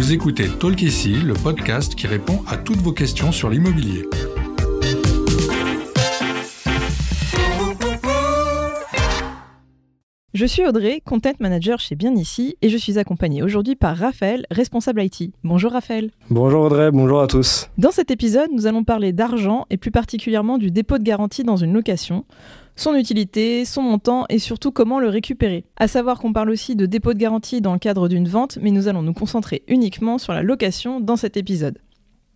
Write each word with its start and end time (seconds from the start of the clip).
Vous 0.00 0.14
écoutez 0.14 0.48
Talk 0.48 0.80
le 0.80 1.34
podcast 1.34 1.94
qui 1.94 2.06
répond 2.06 2.42
à 2.46 2.56
toutes 2.56 2.78
vos 2.78 2.92
questions 2.92 3.32
sur 3.32 3.50
l'immobilier. 3.50 4.08
Je 10.32 10.46
suis 10.46 10.64
Audrey, 10.64 11.02
content 11.04 11.32
manager 11.40 11.80
chez 11.80 11.96
Bien 11.96 12.14
Ici, 12.14 12.56
et 12.62 12.68
je 12.68 12.76
suis 12.76 13.00
accompagnée 13.00 13.42
aujourd'hui 13.42 13.74
par 13.74 13.96
Raphaël, 13.96 14.46
responsable 14.52 15.02
IT. 15.02 15.32
Bonjour 15.42 15.72
Raphaël. 15.72 16.12
Bonjour 16.30 16.60
Audrey, 16.62 16.92
bonjour 16.92 17.20
à 17.20 17.26
tous. 17.26 17.68
Dans 17.78 17.90
cet 17.90 18.12
épisode, 18.12 18.48
nous 18.52 18.68
allons 18.68 18.84
parler 18.84 19.12
d'argent 19.12 19.66
et 19.70 19.76
plus 19.76 19.90
particulièrement 19.90 20.56
du 20.56 20.70
dépôt 20.70 20.98
de 20.98 21.02
garantie 21.02 21.42
dans 21.42 21.56
une 21.56 21.72
location, 21.72 22.26
son 22.76 22.94
utilité, 22.94 23.64
son 23.64 23.82
montant 23.82 24.24
et 24.28 24.38
surtout 24.38 24.70
comment 24.70 25.00
le 25.00 25.08
récupérer. 25.08 25.64
À 25.76 25.88
savoir 25.88 26.20
qu'on 26.20 26.32
parle 26.32 26.50
aussi 26.50 26.76
de 26.76 26.86
dépôt 26.86 27.12
de 27.12 27.18
garantie 27.18 27.60
dans 27.60 27.72
le 27.72 27.80
cadre 27.80 28.06
d'une 28.06 28.28
vente, 28.28 28.56
mais 28.62 28.70
nous 28.70 28.86
allons 28.86 29.02
nous 29.02 29.14
concentrer 29.14 29.64
uniquement 29.66 30.18
sur 30.18 30.32
la 30.32 30.44
location 30.44 31.00
dans 31.00 31.16
cet 31.16 31.36
épisode. 31.38 31.78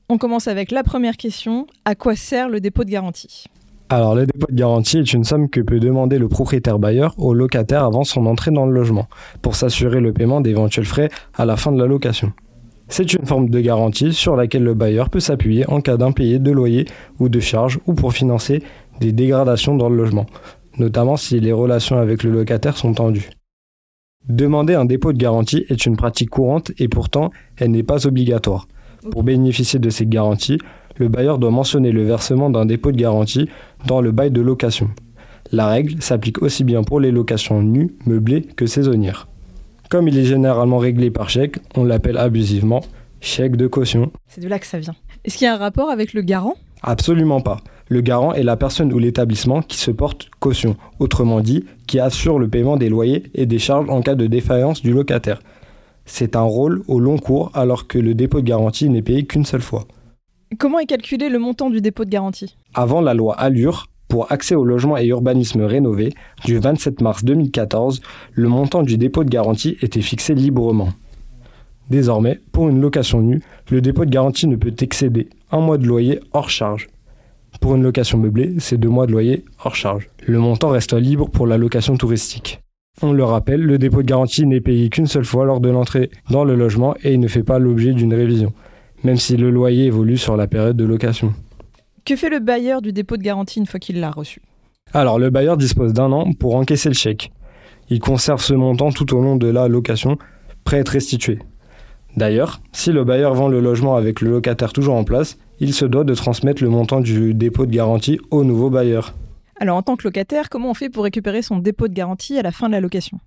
On 0.08 0.18
commence 0.18 0.48
avec 0.48 0.72
la 0.72 0.82
première 0.82 1.16
question, 1.16 1.68
à 1.84 1.94
quoi 1.94 2.16
sert 2.16 2.48
le 2.48 2.58
dépôt 2.58 2.82
de 2.82 2.90
garantie? 2.90 3.44
Alors, 3.90 4.14
le 4.14 4.24
dépôt 4.24 4.46
de 4.50 4.56
garantie 4.56 4.98
est 4.98 5.12
une 5.12 5.24
somme 5.24 5.50
que 5.50 5.60
peut 5.60 5.78
demander 5.78 6.18
le 6.18 6.28
propriétaire 6.28 6.78
bailleur 6.78 7.14
au 7.18 7.34
locataire 7.34 7.84
avant 7.84 8.02
son 8.02 8.24
entrée 8.24 8.50
dans 8.50 8.64
le 8.64 8.72
logement, 8.72 9.08
pour 9.42 9.56
s'assurer 9.56 10.00
le 10.00 10.12
paiement 10.12 10.40
d'éventuels 10.40 10.86
frais 10.86 11.10
à 11.34 11.44
la 11.44 11.56
fin 11.56 11.70
de 11.70 11.78
la 11.78 11.86
location. 11.86 12.32
C'est 12.88 13.12
une 13.12 13.26
forme 13.26 13.50
de 13.50 13.60
garantie 13.60 14.12
sur 14.12 14.36
laquelle 14.36 14.64
le 14.64 14.74
bailleur 14.74 15.10
peut 15.10 15.20
s'appuyer 15.20 15.68
en 15.70 15.80
cas 15.80 15.96
d'impayé 15.96 16.38
de 16.38 16.50
loyer 16.50 16.86
ou 17.18 17.28
de 17.28 17.40
charges 17.40 17.78
ou 17.86 17.94
pour 17.94 18.12
financer 18.12 18.62
des 19.00 19.12
dégradations 19.12 19.76
dans 19.76 19.88
le 19.88 19.96
logement, 19.96 20.26
notamment 20.78 21.16
si 21.16 21.40
les 21.40 21.52
relations 21.52 21.98
avec 21.98 22.22
le 22.22 22.30
locataire 22.30 22.76
sont 22.76 22.94
tendues. 22.94 23.30
Demander 24.28 24.74
un 24.74 24.86
dépôt 24.86 25.12
de 25.12 25.18
garantie 25.18 25.66
est 25.68 25.84
une 25.84 25.96
pratique 25.96 26.30
courante 26.30 26.72
et 26.78 26.88
pourtant 26.88 27.30
elle 27.58 27.70
n'est 27.70 27.82
pas 27.82 28.06
obligatoire. 28.06 28.66
Pour 29.10 29.22
bénéficier 29.22 29.78
de 29.78 29.90
cette 29.90 30.08
garantie, 30.08 30.58
le 30.96 31.08
bailleur 31.08 31.38
doit 31.38 31.50
mentionner 31.50 31.92
le 31.92 32.04
versement 32.04 32.50
d'un 32.50 32.66
dépôt 32.66 32.92
de 32.92 32.96
garantie 32.96 33.48
dans 33.86 34.00
le 34.00 34.12
bail 34.12 34.30
de 34.30 34.40
location. 34.40 34.90
La 35.52 35.68
règle 35.68 36.02
s'applique 36.02 36.42
aussi 36.42 36.64
bien 36.64 36.82
pour 36.82 37.00
les 37.00 37.10
locations 37.10 37.62
nues, 37.62 37.94
meublées 38.06 38.42
que 38.42 38.66
saisonnières. 38.66 39.28
Comme 39.90 40.08
il 40.08 40.18
est 40.18 40.24
généralement 40.24 40.78
réglé 40.78 41.10
par 41.10 41.28
chèque, 41.28 41.58
on 41.76 41.84
l'appelle 41.84 42.16
abusivement 42.16 42.82
chèque 43.20 43.56
de 43.56 43.66
caution. 43.66 44.10
C'est 44.28 44.40
de 44.40 44.48
là 44.48 44.58
que 44.58 44.66
ça 44.66 44.78
vient. 44.78 44.94
Est-ce 45.24 45.38
qu'il 45.38 45.46
y 45.46 45.48
a 45.48 45.54
un 45.54 45.58
rapport 45.58 45.90
avec 45.90 46.12
le 46.12 46.22
garant? 46.22 46.54
Absolument 46.82 47.40
pas. 47.40 47.58
Le 47.88 48.00
garant 48.00 48.32
est 48.32 48.42
la 48.42 48.56
personne 48.56 48.92
ou 48.92 48.98
l'établissement 48.98 49.62
qui 49.62 49.78
se 49.78 49.90
porte 49.90 50.28
caution, 50.40 50.76
autrement 50.98 51.40
dit, 51.40 51.64
qui 51.86 51.98
assure 51.98 52.38
le 52.38 52.48
paiement 52.48 52.76
des 52.76 52.88
loyers 52.88 53.24
et 53.34 53.46
des 53.46 53.58
charges 53.58 53.88
en 53.88 54.02
cas 54.02 54.14
de 54.14 54.26
défaillance 54.26 54.82
du 54.82 54.92
locataire. 54.92 55.40
C'est 56.06 56.36
un 56.36 56.42
rôle 56.42 56.82
au 56.86 57.00
long 57.00 57.18
cours 57.18 57.50
alors 57.54 57.86
que 57.86 57.98
le 57.98 58.14
dépôt 58.14 58.40
de 58.40 58.46
garantie 58.46 58.88
n'est 58.88 59.02
payé 59.02 59.24
qu'une 59.24 59.44
seule 59.44 59.62
fois. 59.62 59.86
Comment 60.58 60.78
est 60.78 60.86
calculé 60.86 61.30
le 61.30 61.38
montant 61.38 61.70
du 61.70 61.80
dépôt 61.80 62.04
de 62.04 62.10
garantie 62.10 62.56
Avant 62.74 63.00
la 63.00 63.14
loi 63.14 63.34
Allure, 63.34 63.86
pour 64.08 64.30
accès 64.30 64.54
au 64.54 64.64
logement 64.64 64.98
et 64.98 65.06
urbanisme 65.06 65.62
rénové, 65.62 66.12
du 66.44 66.58
27 66.58 67.00
mars 67.00 67.24
2014, 67.24 68.00
le 68.32 68.48
montant 68.48 68.82
du 68.82 68.98
dépôt 68.98 69.24
de 69.24 69.30
garantie 69.30 69.76
était 69.80 70.02
fixé 70.02 70.34
librement. 70.34 70.90
Désormais, 71.88 72.40
pour 72.52 72.68
une 72.68 72.80
location 72.80 73.20
nue, 73.20 73.40
le 73.70 73.80
dépôt 73.80 74.04
de 74.04 74.10
garantie 74.10 74.46
ne 74.46 74.56
peut 74.56 74.74
excéder 74.78 75.28
un 75.50 75.60
mois 75.60 75.78
de 75.78 75.86
loyer 75.86 76.20
hors 76.32 76.50
charge. 76.50 76.88
Pour 77.60 77.74
une 77.74 77.82
location 77.82 78.18
meublée, 78.18 78.54
c'est 78.58 78.78
deux 78.78 78.88
mois 78.88 79.06
de 79.06 79.12
loyer 79.12 79.44
hors 79.64 79.74
charge. 79.74 80.10
Le 80.26 80.38
montant 80.38 80.68
reste 80.68 80.92
libre 80.92 81.28
pour 81.30 81.46
la 81.46 81.56
location 81.56 81.96
touristique. 81.96 82.60
On 83.02 83.12
le 83.12 83.24
rappelle, 83.24 83.62
le 83.62 83.78
dépôt 83.78 84.02
de 84.02 84.06
garantie 84.06 84.46
n'est 84.46 84.60
payé 84.60 84.88
qu'une 84.90 85.06
seule 85.06 85.24
fois 85.24 85.46
lors 85.46 85.60
de 85.60 85.70
l'entrée 85.70 86.10
dans 86.30 86.44
le 86.44 86.54
logement 86.54 86.94
et 87.02 87.14
il 87.14 87.20
ne 87.20 87.28
fait 87.28 87.42
pas 87.42 87.58
l'objet 87.58 87.92
d'une 87.92 88.14
révision 88.14 88.52
même 89.04 89.16
si 89.16 89.36
le 89.36 89.50
loyer 89.50 89.86
évolue 89.86 90.18
sur 90.18 90.36
la 90.36 90.46
période 90.46 90.76
de 90.76 90.84
location. 90.84 91.32
Que 92.04 92.16
fait 92.16 92.30
le 92.30 92.40
bailleur 92.40 92.82
du 92.82 92.92
dépôt 92.92 93.16
de 93.16 93.22
garantie 93.22 93.60
une 93.60 93.66
fois 93.66 93.80
qu'il 93.80 94.00
l'a 94.00 94.10
reçu? 94.10 94.42
Alors, 94.92 95.18
le 95.18 95.30
bailleur 95.30 95.56
dispose 95.56 95.92
d'un 95.92 96.12
an 96.12 96.32
pour 96.32 96.56
encaisser 96.56 96.88
le 96.88 96.94
chèque. 96.94 97.32
Il 97.90 98.00
conserve 98.00 98.42
ce 98.42 98.54
montant 98.54 98.90
tout 98.90 99.14
au 99.14 99.20
long 99.20 99.36
de 99.36 99.46
la 99.46 99.68
location, 99.68 100.18
prêt 100.64 100.78
à 100.78 100.80
être 100.80 100.90
restitué. 100.90 101.38
D'ailleurs, 102.16 102.60
si 102.72 102.92
le 102.92 103.04
bailleur 103.04 103.34
vend 103.34 103.48
le 103.48 103.60
logement 103.60 103.96
avec 103.96 104.20
le 104.20 104.30
locataire 104.30 104.72
toujours 104.72 104.94
en 104.94 105.04
place, 105.04 105.36
il 105.60 105.74
se 105.74 105.84
doit 105.84 106.04
de 106.04 106.14
transmettre 106.14 106.62
le 106.62 106.68
montant 106.68 107.00
du 107.00 107.34
dépôt 107.34 107.66
de 107.66 107.72
garantie 107.72 108.20
au 108.30 108.44
nouveau 108.44 108.70
bailleur. 108.70 109.14
Alors 109.60 109.76
en 109.76 109.82
tant 109.82 109.96
que 109.96 110.04
locataire, 110.04 110.48
comment 110.48 110.70
on 110.70 110.74
fait 110.74 110.90
pour 110.90 111.04
récupérer 111.04 111.42
son 111.42 111.58
dépôt 111.58 111.88
de 111.88 111.94
garantie 111.94 112.38
à 112.38 112.42
la 112.42 112.52
fin 112.52 112.68
de 112.68 112.72
la 112.72 112.80
location? 112.80 113.18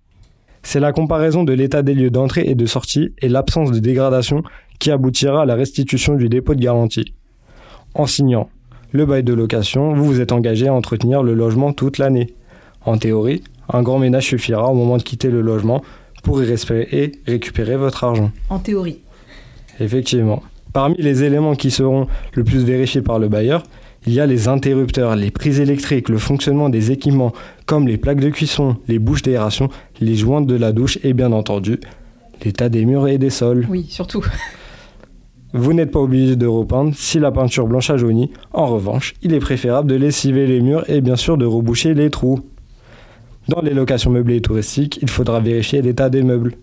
C'est 0.70 0.82
la 0.82 0.92
comparaison 0.92 1.46
de 1.46 1.54
l'état 1.54 1.82
des 1.82 1.94
lieux 1.94 2.10
d'entrée 2.10 2.44
et 2.46 2.54
de 2.54 2.66
sortie 2.66 3.14
et 3.20 3.30
l'absence 3.30 3.72
de 3.72 3.80
dégradation 3.80 4.44
qui 4.80 4.92
aboutira 4.92 5.44
à 5.44 5.46
la 5.46 5.56
restitution 5.56 6.16
du 6.16 6.28
dépôt 6.28 6.56
de 6.56 6.60
garantie. 6.60 7.14
En 7.94 8.06
signant 8.06 8.50
le 8.92 9.06
bail 9.06 9.24
de 9.24 9.34
location, 9.34 9.94
vous 9.94 10.04
vous 10.04 10.20
êtes 10.20 10.34
engagé 10.34 10.68
à 10.68 10.74
entretenir 10.74 11.24
le 11.24 11.36
logement 11.36 11.72
toute 11.72 12.00
l'année. 12.00 12.34
En 12.86 12.98
théorie, 12.98 13.46
un 13.70 13.82
grand 13.82 13.98
ménage 13.98 14.26
suffira 14.26 14.70
au 14.70 14.74
moment 14.74 14.98
de 14.98 15.04
quitter 15.04 15.30
le 15.30 15.40
logement 15.40 15.86
pour 16.22 16.44
y 16.44 16.46
respirer 16.46 16.90
et 16.92 17.14
récupérer 17.26 17.78
votre 17.78 18.04
argent. 18.04 18.32
En 18.50 18.60
théorie. 18.60 19.00
Effectivement. 19.80 20.44
Parmi 20.74 20.98
les 20.98 21.24
éléments 21.24 21.56
qui 21.56 21.72
seront 21.72 22.08
le 22.34 22.44
plus 22.44 22.66
vérifiés 22.66 23.02
par 23.02 23.20
le 23.20 23.30
bailleur, 23.30 23.64
il 24.08 24.14
y 24.14 24.22
a 24.22 24.26
les 24.26 24.48
interrupteurs, 24.48 25.16
les 25.18 25.32
prises 25.32 25.60
électriques, 25.60 26.08
le 26.08 26.18
fonctionnement 26.18 26.70
des 26.70 26.92
équipements 26.92 27.34
comme 27.66 27.88
les 27.88 27.98
plaques 27.98 28.22
de 28.22 28.30
cuisson, 28.30 28.78
les 28.88 29.00
bouches 29.00 29.22
d'aération, 29.22 29.70
les 30.00 30.16
jointes 30.16 30.48
de 30.48 30.56
la 30.56 30.72
douche 30.72 30.98
et 31.04 31.14
bien 31.14 31.34
entendu 31.34 31.80
l'état 32.44 32.70
des 32.70 32.86
murs 32.86 33.08
et 33.08 33.18
des 33.18 33.30
sols. 33.30 33.68
Oui, 33.70 33.86
surtout. 33.90 34.24
Vous 35.54 35.74
n'êtes 35.74 35.92
pas 35.92 36.00
obligé 36.00 36.36
de 36.36 36.46
repeindre 36.46 36.94
si 36.96 37.20
la 37.20 37.32
peinture 37.32 37.68
blanche 37.68 37.90
a 37.90 37.98
jauni. 37.98 38.32
En 38.54 38.68
revanche, 38.68 39.14
il 39.22 39.34
est 39.34 39.40
préférable 39.40 39.90
de 39.90 39.96
lessiver 39.96 40.46
les 40.48 40.62
murs 40.62 40.90
et 40.90 41.02
bien 41.02 41.16
sûr 41.16 41.38
de 41.38 41.46
reboucher 41.46 41.94
les 41.94 42.10
trous. 42.10 42.40
Dans 43.50 43.62
les 43.62 43.74
locations 43.74 44.12
meublées 44.12 44.38
et 44.38 44.42
touristiques, 44.42 45.00
il 45.02 45.10
faudra 45.10 45.40
vérifier 45.40 45.82
l'état 45.82 46.10
des 46.10 46.22
meubles. 46.22 46.54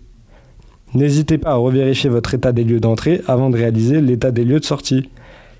N'hésitez 0.93 1.37
pas 1.37 1.51
à 1.51 1.55
revérifier 1.55 2.09
votre 2.09 2.33
état 2.33 2.51
des 2.51 2.63
lieux 2.63 2.79
d'entrée 2.79 3.21
avant 3.27 3.49
de 3.49 3.57
réaliser 3.57 4.01
l'état 4.01 4.31
des 4.31 4.45
lieux 4.45 4.59
de 4.59 4.65
sortie. 4.65 5.09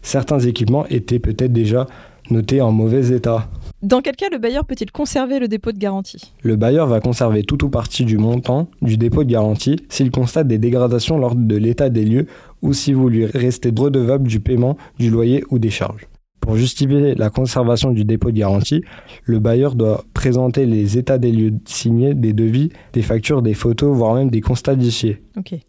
Certains 0.05 0.37
équipements 0.37 0.85
étaient 0.85 1.17
peut-être 1.17 1.51
déjà 1.51 1.87
notés 2.29 2.61
en 2.61 2.71
mauvais 2.71 3.11
état. 3.11 3.49
Dans 3.81 4.01
quel 4.01 4.15
cas 4.15 4.27
le 4.31 4.37
bailleur 4.37 4.63
peut-il 4.63 4.91
conserver 4.91 5.39
le 5.39 5.47
dépôt 5.47 5.71
de 5.71 5.79
garantie? 5.79 6.31
Le 6.43 6.55
bailleur 6.55 6.85
va 6.85 6.99
conserver 6.99 7.41
tout 7.41 7.65
ou 7.65 7.69
partie 7.69 8.05
du 8.05 8.19
montant 8.19 8.67
du 8.83 8.97
dépôt 8.97 9.23
de 9.23 9.31
garantie 9.31 9.77
s'il 9.89 10.11
constate 10.11 10.47
des 10.47 10.59
dégradations 10.59 11.17
lors 11.17 11.33
de 11.35 11.55
l'état 11.55 11.89
des 11.89 12.05
lieux 12.05 12.27
ou 12.61 12.71
si 12.71 12.93
vous 12.93 13.09
lui 13.09 13.25
restez 13.25 13.71
redevable 13.75 14.27
du 14.27 14.39
paiement 14.39 14.77
du 14.99 15.09
loyer 15.09 15.43
ou 15.49 15.57
des 15.57 15.71
charges. 15.71 16.07
Pour 16.39 16.55
justifier 16.55 17.15
la 17.15 17.31
conservation 17.31 17.89
du 17.89 18.05
dépôt 18.05 18.29
de 18.29 18.37
garantie, 18.37 18.83
le 19.23 19.39
bailleur 19.39 19.73
doit 19.73 20.03
présenter 20.13 20.67
les 20.67 20.99
états 20.99 21.17
des 21.17 21.31
lieux 21.31 21.53
signés, 21.65 22.13
des 22.13 22.33
devis, 22.33 22.69
des 22.93 23.01
factures, 23.01 23.41
des 23.41 23.55
photos, 23.55 23.97
voire 23.97 24.13
même 24.13 24.29
des 24.29 24.41
constats 24.41 24.75
d'huissier. 24.75 25.23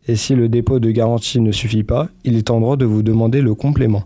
Et 0.06 0.16
si 0.16 0.34
le 0.34 0.50
dépôt 0.50 0.78
de 0.78 0.90
garantie 0.90 1.40
ne 1.40 1.52
suffit 1.52 1.84
pas, 1.84 2.10
il 2.24 2.36
est 2.36 2.50
en 2.50 2.60
droit 2.60 2.76
de 2.76 2.84
vous 2.84 3.02
demander 3.02 3.40
le 3.40 3.54
complément. 3.54 4.04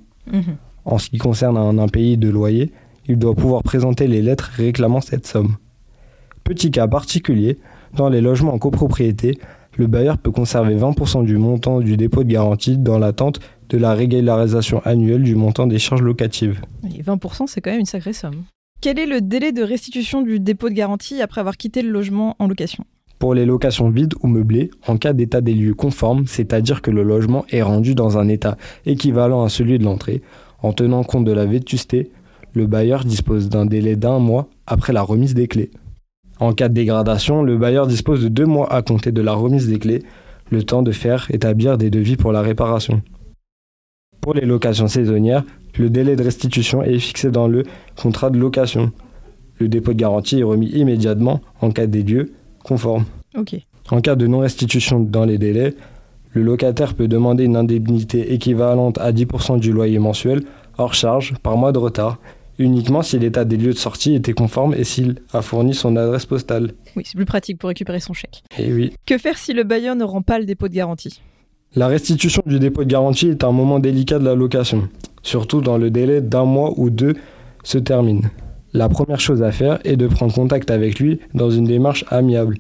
En 0.85 0.99
ce 0.99 1.11
qui 1.11 1.19
concerne 1.19 1.57
un 1.57 1.79
impayé 1.79 2.17
de 2.17 2.29
loyer, 2.29 2.73
il 3.07 3.19
doit 3.19 3.35
pouvoir 3.35 3.63
présenter 3.63 4.07
les 4.07 4.23
lettres 4.23 4.51
réclamant 4.55 5.01
cette 5.01 5.27
somme. 5.27 5.57
Petit 6.45 6.71
cas 6.71 6.89
particulier, 6.89 7.59
dans 7.95 8.09
les 8.09 8.21
logements 8.21 8.55
en 8.55 8.59
copropriété, 8.59 9.39
le 9.77 9.87
bailleur 9.87 10.19
peut 10.19 10.31
conserver 10.31 10.77
20% 10.77 11.25
du 11.25 11.39
montant 11.39 11.81
du 11.81 11.97
dépôt 11.97 12.25
de 12.25 12.31
garantie 12.31 12.77
dans 12.77 12.99
l'attente 12.99 13.41
de 13.69 13.79
la 13.79 13.95
régularisation 13.95 14.81
annuelle 14.85 15.23
du 15.23 15.35
montant 15.35 15.67
des 15.67 15.79
charges 15.79 16.03
locatives. 16.03 16.61
Et 16.85 17.03
20%, 17.03 17.47
c'est 17.47 17.61
quand 17.61 17.71
même 17.71 17.81
une 17.81 17.87
sacrée 17.87 18.13
somme. 18.13 18.45
Quel 18.81 18.99
est 18.99 19.07
le 19.07 19.21
délai 19.21 19.53
de 19.53 19.63
restitution 19.63 20.23
du 20.23 20.41
dépôt 20.41 20.69
de 20.69 20.75
garantie 20.75 21.21
après 21.21 21.41
avoir 21.41 21.57
quitté 21.57 21.83
le 21.83 21.91
logement 21.91 22.35
en 22.39 22.49
location? 22.49 22.85
Pour 23.21 23.35
les 23.35 23.45
locations 23.45 23.91
vides 23.91 24.15
ou 24.23 24.29
meublées, 24.29 24.71
en 24.89 24.97
cas 24.97 25.13
d'état 25.13 25.43
des 25.43 25.53
lieux 25.53 25.75
conforme, 25.75 26.27
c'est-à-dire 26.27 26.81
que 26.81 26.91
le 26.91 27.03
logement 27.03 27.45
est 27.51 27.61
rendu 27.61 27.95
dans 27.95 28.17
un 28.17 28.29
état 28.29 28.57
équivalent 28.87 29.45
à 29.45 29.51
celui 29.51 29.79
de 29.79 29.85
l'entrée, 29.85 30.23
en 30.63 30.73
tenant 30.73 31.05
compte 31.05 31.27
de 31.27 31.33
la 31.33 31.45
vétusté, 31.45 32.13
le 32.55 32.67
bailleur 32.67 33.05
dispose 33.05 33.51
d'un 33.51 33.67
délai 33.67 33.95
d'un 33.95 34.19
mois 34.19 34.49
après 34.67 34.95
la 34.95 35.03
remise 35.03 35.35
des 35.35 35.49
clés. 35.49 35.71
En 36.39 36.55
cas 36.55 36.71
de 36.71 36.75
dégradation, 36.75 37.43
le 37.43 37.59
bailleur 37.59 37.87
dispose 37.87 38.23
de 38.23 38.29
deux 38.29 38.47
mois 38.47 38.73
à 38.73 38.81
compter 38.81 39.13
de 39.13 39.21
la 39.21 39.35
remise 39.35 39.69
des 39.69 39.79
clés, 39.79 40.03
le 40.51 40.63
temps 40.63 40.83
de 40.83 40.91
faire 40.91 41.27
établir 41.31 41.77
des 41.77 41.91
devis 41.91 42.17
pour 42.17 42.33
la 42.33 42.41
réparation. 42.41 43.03
Pour 44.23 44.33
les 44.33 44.47
locations 44.47 44.89
saisonnières, 44.89 45.45
le 45.79 45.91
délai 45.91 46.17
de 46.17 46.23
restitution 46.23 46.83
est 46.83 46.99
fixé 46.99 47.31
dans 47.31 47.49
le 47.49 47.65
contrat 47.97 48.31
de 48.31 48.39
location. 48.39 48.93
Le 49.59 49.69
dépôt 49.69 49.93
de 49.93 49.99
garantie 49.99 50.41
est 50.41 50.43
remis 50.43 50.71
immédiatement 50.71 51.43
en 51.61 51.71
cas 51.71 51.87
des 51.87 52.03
lieux 52.03 52.33
conformes. 52.63 53.05
En 53.91 54.01
cas 54.01 54.17
de 54.17 54.27
non-restitution 54.27 55.01
dans 55.01 55.25
les 55.25 55.39
délais, 55.39 55.75
le 56.33 56.43
locataire 56.43 56.95
peut 56.95 57.09
demander 57.09 57.45
une 57.45 57.57
indemnité 57.57 58.33
équivalente 58.33 58.99
à 58.99 59.13
10% 59.13 59.59
du 59.59 59.73
loyer 59.73 59.99
mensuel 59.99 60.43
hors 60.79 60.95
charge 60.95 61.35
par 61.43 61.57
mois 61.57 61.73
de 61.73 61.79
retard 61.79 62.19
uniquement 62.61 63.03
si 63.03 63.19
l'état 63.19 63.45
des 63.45 63.57
lieux 63.57 63.73
de 63.73 63.79
sortie 63.79 64.15
était 64.15 64.35
conforme 64.35 64.75
et 64.75 64.85
s'il 64.85 65.17
a 65.33 65.43
fourni 65.43 65.75
son 65.75 65.97
adresse 65.97 66.27
postale. 66.27 66.73
Oui, 66.95 67.03
c'est 67.07 67.17
plus 67.17 67.25
pratique 67.25 67.59
pour 67.59 67.69
récupérer 67.69 68.01
son 68.01 68.13
chèque. 68.13 68.43
Et 68.59 68.67
eh 68.67 68.73
oui. 68.73 68.93
Que 69.07 69.19
faire 69.19 69.39
si 69.39 69.53
le 69.53 69.65
bailleur 69.65 69.97
ne 69.97 70.05
rend 70.05 70.23
pas 70.23 70.39
le 70.39 70.45
dépôt 70.45 70.69
de 70.69 70.75
garantie? 70.75 71.21
La 71.75 71.89
restitution 71.89 72.43
du 72.47 72.59
dépôt 72.59 72.85
de 72.85 72.91
garantie 72.91 73.29
est 73.29 73.45
un 73.45 73.53
moment 73.53 73.79
délicat 73.79 74.19
de 74.19 74.25
la 74.25 74.35
location, 74.35 74.89
surtout 75.23 75.61
dans 75.61 75.79
le 75.79 75.91
délai 75.91 76.21
d'un 76.21 76.45
mois 76.45 76.75
ou 76.77 76.91
deux 76.91 77.15
se 77.65 77.79
termine. 77.79 78.31
La 78.73 78.89
première 78.89 79.21
chose 79.21 79.43
à 79.43 79.51
faire 79.51 79.81
est 79.85 79.97
de 79.97 80.07
prendre 80.07 80.33
contact 80.33 80.71
avec 80.71 81.01
lui 81.01 81.19
dans 81.35 81.51
une 81.51 81.65
démarche 81.65 82.05
amiable. 82.09 82.59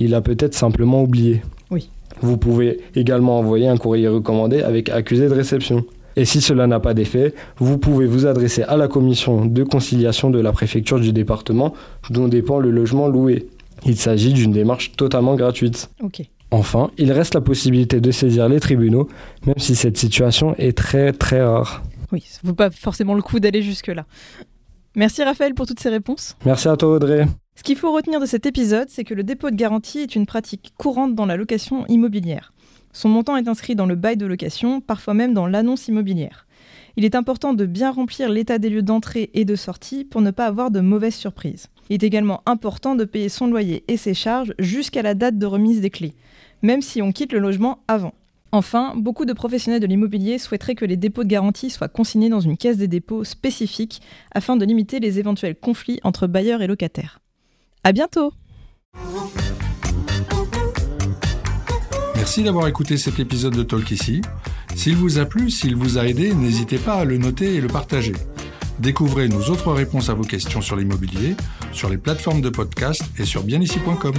Il 0.00 0.14
a 0.14 0.20
peut-être 0.20 0.54
simplement 0.54 1.02
oublié. 1.02 1.42
Oui. 1.70 1.88
Vous 2.20 2.36
pouvez 2.36 2.80
également 2.96 3.38
envoyer 3.38 3.68
un 3.68 3.76
courrier 3.76 4.08
recommandé 4.08 4.62
avec 4.62 4.88
accusé 4.88 5.28
de 5.28 5.34
réception. 5.34 5.84
Et 6.16 6.24
si 6.24 6.40
cela 6.40 6.66
n'a 6.66 6.80
pas 6.80 6.94
d'effet, 6.94 7.34
vous 7.56 7.78
pouvez 7.78 8.06
vous 8.06 8.26
adresser 8.26 8.64
à 8.64 8.76
la 8.76 8.88
commission 8.88 9.46
de 9.46 9.62
conciliation 9.62 10.30
de 10.30 10.40
la 10.40 10.52
préfecture 10.52 11.00
du 11.00 11.12
département 11.12 11.74
dont 12.10 12.28
dépend 12.28 12.58
le 12.58 12.70
logement 12.70 13.08
loué. 13.08 13.46
Il 13.86 13.96
s'agit 13.96 14.32
d'une 14.32 14.52
démarche 14.52 14.92
totalement 14.92 15.36
gratuite. 15.36 15.90
Ok. 16.02 16.22
Enfin, 16.50 16.90
il 16.98 17.10
reste 17.12 17.34
la 17.34 17.40
possibilité 17.40 18.00
de 18.00 18.10
saisir 18.10 18.48
les 18.48 18.60
tribunaux, 18.60 19.08
même 19.46 19.58
si 19.58 19.74
cette 19.74 19.96
situation 19.96 20.54
est 20.56 20.76
très 20.76 21.12
très 21.12 21.42
rare. 21.42 21.82
Oui, 22.12 22.22
ça 22.26 22.40
vaut 22.44 22.52
pas 22.52 22.70
forcément 22.70 23.14
le 23.14 23.22
coup 23.22 23.40
d'aller 23.40 23.62
jusque-là. 23.62 24.04
Merci 24.94 25.22
Raphaël 25.24 25.54
pour 25.54 25.66
toutes 25.66 25.80
ces 25.80 25.88
réponses. 25.88 26.36
Merci 26.44 26.68
à 26.68 26.76
toi 26.76 26.90
Audrey. 26.96 27.26
Ce 27.56 27.62
qu'il 27.62 27.76
faut 27.76 27.92
retenir 27.92 28.20
de 28.20 28.26
cet 28.26 28.44
épisode, 28.44 28.88
c'est 28.90 29.04
que 29.04 29.14
le 29.14 29.22
dépôt 29.22 29.50
de 29.50 29.56
garantie 29.56 30.00
est 30.00 30.14
une 30.16 30.26
pratique 30.26 30.72
courante 30.76 31.14
dans 31.14 31.26
la 31.26 31.36
location 31.36 31.86
immobilière. 31.86 32.52
Son 32.92 33.08
montant 33.08 33.36
est 33.36 33.48
inscrit 33.48 33.74
dans 33.74 33.86
le 33.86 33.94
bail 33.94 34.18
de 34.18 34.26
location, 34.26 34.82
parfois 34.82 35.14
même 35.14 35.32
dans 35.32 35.46
l'annonce 35.46 35.88
immobilière. 35.88 36.46
Il 36.96 37.06
est 37.06 37.14
important 37.14 37.54
de 37.54 37.64
bien 37.64 37.90
remplir 37.90 38.28
l'état 38.28 38.58
des 38.58 38.68
lieux 38.68 38.82
d'entrée 38.82 39.30
et 39.32 39.46
de 39.46 39.56
sortie 39.56 40.04
pour 40.04 40.20
ne 40.20 40.30
pas 40.30 40.46
avoir 40.46 40.70
de 40.70 40.80
mauvaises 40.80 41.14
surprises. 41.14 41.68
Il 41.88 41.94
est 41.94 42.06
également 42.06 42.42
important 42.44 42.94
de 42.94 43.04
payer 43.04 43.30
son 43.30 43.46
loyer 43.46 43.84
et 43.88 43.96
ses 43.96 44.12
charges 44.12 44.52
jusqu'à 44.58 45.00
la 45.00 45.14
date 45.14 45.38
de 45.38 45.46
remise 45.46 45.80
des 45.80 45.90
clés, 45.90 46.14
même 46.60 46.82
si 46.82 47.00
on 47.00 47.12
quitte 47.12 47.32
le 47.32 47.38
logement 47.38 47.78
avant. 47.88 48.12
Enfin, 48.54 48.92
beaucoup 48.94 49.24
de 49.24 49.32
professionnels 49.32 49.80
de 49.80 49.86
l'immobilier 49.86 50.38
souhaiteraient 50.38 50.74
que 50.74 50.84
les 50.84 50.98
dépôts 50.98 51.24
de 51.24 51.28
garantie 51.28 51.70
soient 51.70 51.88
consignés 51.88 52.28
dans 52.28 52.40
une 52.40 52.58
caisse 52.58 52.76
des 52.76 52.86
dépôts 52.86 53.24
spécifique 53.24 54.02
afin 54.34 54.56
de 54.56 54.64
limiter 54.66 55.00
les 55.00 55.18
éventuels 55.18 55.58
conflits 55.58 56.00
entre 56.04 56.26
bailleurs 56.26 56.60
et 56.60 56.66
locataires. 56.66 57.20
À 57.82 57.92
bientôt 57.92 58.34
Merci 62.14 62.44
d'avoir 62.44 62.68
écouté 62.68 62.98
cet 62.98 63.18
épisode 63.18 63.56
de 63.56 63.62
Talk 63.62 63.90
ici. 63.90 64.20
S'il 64.76 64.96
vous 64.96 65.18
a 65.18 65.24
plu, 65.24 65.50
s'il 65.50 65.74
vous 65.74 65.98
a 65.98 66.06
aidé, 66.06 66.34
n'hésitez 66.34 66.78
pas 66.78 66.94
à 66.94 67.04
le 67.04 67.16
noter 67.16 67.54
et 67.54 67.60
le 67.60 67.68
partager. 67.68 68.12
Découvrez 68.78 69.28
nos 69.28 69.42
autres 69.48 69.72
réponses 69.72 70.10
à 70.10 70.14
vos 70.14 70.24
questions 70.24 70.60
sur 70.60 70.76
l'immobilier 70.76 71.36
sur 71.72 71.88
les 71.88 71.98
plateformes 71.98 72.42
de 72.42 72.50
podcast 72.50 73.02
et 73.18 73.24
sur 73.24 73.42
bienici.com. 73.42 74.14